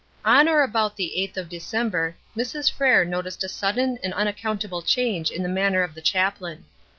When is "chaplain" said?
6.01-6.65